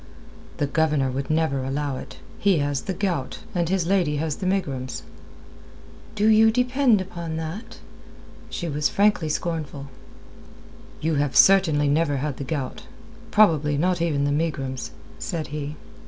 "The 0.57 0.65
Governor 0.65 1.11
would 1.11 1.29
never 1.29 1.63
allow 1.63 1.97
it. 1.97 2.17
He 2.39 2.57
has 2.57 2.81
the 2.81 2.93
gout, 2.95 3.41
and 3.53 3.69
his 3.69 3.85
lady 3.85 4.15
has 4.17 4.37
the 4.37 4.47
megrims." 4.47 5.03
"Do 6.15 6.27
you 6.27 6.49
depend 6.49 6.99
upon 7.01 7.37
that?" 7.37 7.77
She 8.49 8.67
was 8.67 8.89
frankly 8.89 9.29
scornful. 9.29 9.89
"You 11.01 11.13
have 11.21 11.35
certainly 11.35 11.87
never 11.87 12.17
had 12.17 12.37
the 12.37 12.43
gout; 12.43 12.87
probably 13.29 13.77
not 13.77 14.01
even 14.01 14.23
the 14.23 14.31
megrims," 14.31 14.89
said 15.19 15.49
he. 15.49 15.75